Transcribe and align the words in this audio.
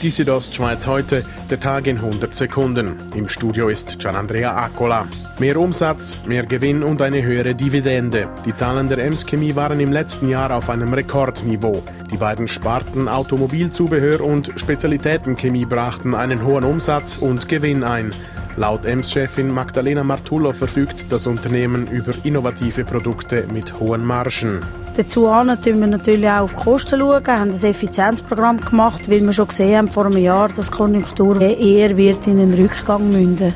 Die 0.00 0.12
Südostschweiz 0.12 0.86
heute, 0.86 1.24
der 1.50 1.58
Tag 1.58 1.88
in 1.88 1.96
100 1.96 2.32
Sekunden. 2.32 3.00
Im 3.16 3.26
Studio 3.26 3.68
ist 3.68 3.98
Gianandrea 3.98 4.56
Accola. 4.56 5.08
Mehr 5.40 5.56
Umsatz, 5.56 6.20
mehr 6.24 6.44
Gewinn 6.44 6.84
und 6.84 7.02
eine 7.02 7.20
höhere 7.20 7.56
Dividende. 7.56 8.28
Die 8.44 8.54
Zahlen 8.54 8.88
der 8.88 8.98
Ems 8.98 9.26
Chemie 9.26 9.56
waren 9.56 9.80
im 9.80 9.90
letzten 9.90 10.28
Jahr 10.28 10.54
auf 10.54 10.70
einem 10.70 10.94
Rekordniveau. 10.94 11.82
Die 12.12 12.16
beiden 12.16 12.46
Sparten 12.46 13.08
Automobilzubehör 13.08 14.20
und 14.20 14.52
Spezialitätenchemie 14.54 15.66
brachten 15.66 16.14
einen 16.14 16.44
hohen 16.44 16.62
Umsatz 16.62 17.16
und 17.16 17.48
Gewinn 17.48 17.82
ein. 17.82 18.14
Laut 18.58 18.84
EMS-Chefin 18.84 19.52
Magdalena 19.52 20.02
Martullo 20.02 20.52
verfügt 20.52 21.04
das 21.10 21.28
Unternehmen 21.28 21.86
über 21.86 22.12
innovative 22.24 22.84
Produkte 22.84 23.46
mit 23.52 23.78
hohen 23.78 24.04
Margen. 24.04 24.58
Dazu 24.96 25.26
schauen 25.26 25.56
wir 25.64 25.86
natürlich 25.86 26.28
auch 26.28 26.40
auf 26.40 26.54
die 26.54 26.62
Kosten, 26.62 26.98
schauen, 26.98 27.24
haben 27.24 27.52
ein 27.52 27.64
Effizienzprogramm 27.64 28.60
gemacht, 28.60 29.08
weil 29.08 29.20
wir 29.20 29.32
schon 29.32 29.46
gesehen 29.46 29.76
haben 29.76 29.88
vor 29.88 30.06
einem 30.06 30.18
Jahr, 30.18 30.48
dass 30.48 30.72
die 30.72 30.76
Konjunktur 30.76 31.40
eher 31.40 31.96
wird 31.96 32.26
in 32.26 32.40
einen 32.40 32.54
Rückgang 32.54 33.08
münden 33.08 33.54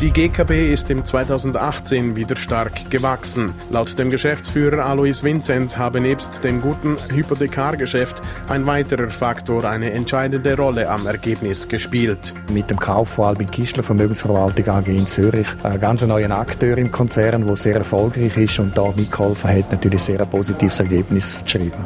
die 0.00 0.10
GKB 0.10 0.72
ist 0.72 0.90
im 0.90 1.04
2018 1.04 2.16
wieder 2.16 2.36
stark 2.36 2.90
gewachsen. 2.90 3.54
Laut 3.70 3.98
dem 3.98 4.10
Geschäftsführer 4.10 4.84
Alois 4.84 5.22
Vinzenz 5.22 5.76
habe 5.76 6.00
nebst 6.00 6.42
dem 6.42 6.60
guten 6.60 6.96
Hypothekargeschäft 7.10 8.20
ein 8.48 8.66
weiterer 8.66 9.10
Faktor 9.10 9.64
eine 9.64 9.92
entscheidende 9.92 10.56
Rolle 10.56 10.88
am 10.88 11.06
Ergebnis 11.06 11.68
gespielt. 11.68 12.34
Mit 12.52 12.70
dem 12.70 12.78
Kauf 12.78 13.10
von 13.10 13.26
Albin 13.26 13.50
Kischler 13.50 13.82
Vermögensverwaltung 13.82 14.68
AG 14.68 14.88
in 14.88 15.06
Zürich 15.06 15.48
ein 15.62 15.80
ganz 15.80 16.02
neuer 16.02 16.30
Akteur 16.30 16.76
im 16.78 16.90
Konzern, 16.90 17.46
der 17.46 17.56
sehr 17.56 17.76
erfolgreich 17.76 18.36
ist 18.36 18.58
und 18.58 18.76
da 18.76 18.92
mitgeholfen 18.96 19.50
hat, 19.50 19.70
natürlich 19.70 20.02
sehr 20.02 20.20
ein 20.20 20.28
positives 20.28 20.80
Ergebnis 20.80 21.38
zu 21.44 21.46
schreiben. 21.46 21.84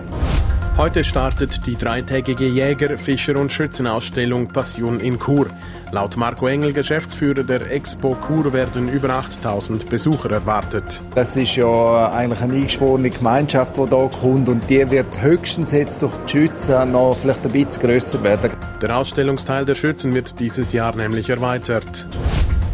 Heute 0.78 1.02
startet 1.02 1.66
die 1.66 1.74
dreitägige 1.74 2.46
Jäger-, 2.46 2.98
Fischer- 2.98 3.34
und 3.34 3.50
Schützenausstellung 3.50 4.46
Passion 4.46 5.00
in 5.00 5.18
Chur. 5.18 5.48
Laut 5.90 6.18
Marco 6.18 6.46
Engel, 6.46 6.74
Geschäftsführer 6.74 7.42
der 7.42 7.70
Expo 7.70 8.14
Chur, 8.26 8.52
werden 8.52 8.90
über 8.90 9.08
8000 9.10 9.88
Besucher 9.88 10.30
erwartet. 10.30 11.00
Das 11.14 11.34
ist 11.36 11.56
ja 11.56 12.10
eigentlich 12.10 12.42
eine 12.42 12.54
eingeschworene 12.54 13.08
Gemeinschaft, 13.08 13.76
die 13.78 13.88
hier 13.88 14.10
kommt 14.20 14.48
und 14.50 14.68
die 14.68 14.90
wird 14.90 15.22
höchstens 15.22 15.72
jetzt 15.72 16.02
durch 16.02 16.14
die 16.26 16.32
Schützen 16.32 16.92
noch 16.92 17.16
vielleicht 17.16 17.44
ein 17.46 17.52
bisschen 17.52 17.82
grösser 17.82 18.22
werden. 18.22 18.50
Der 18.82 18.96
Ausstellungsteil 18.96 19.64
der 19.64 19.74
Schützen 19.74 20.12
wird 20.12 20.38
dieses 20.38 20.72
Jahr 20.72 20.94
nämlich 20.94 21.30
erweitert. 21.30 22.06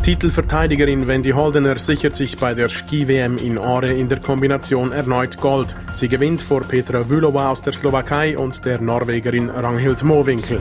Titelverteidigerin 0.03 1.07
Wendy 1.07 1.31
Holdener 1.31 1.79
sichert 1.79 2.17
sich 2.17 2.37
bei 2.37 2.53
der 2.53 2.69
Ski-WM 2.69 3.39
in 3.39 3.59
Ore 3.59 3.93
in 3.93 4.09
der 4.09 4.21
Kombination 4.21 4.93
erneut 4.93 5.41
Gold. 5.41 5.75
Sie 5.93 6.09
gewinnt 6.09 6.43
vor 6.43 6.63
Petra 6.63 7.09
Vülova 7.09 7.51
aus 7.51 7.63
der 7.63 7.73
Slowakei 7.73 8.37
und 8.37 8.65
der 8.67 8.81
Norwegerin 8.81 9.49
Ranghild 9.49 10.03
Mowinkel. 10.03 10.61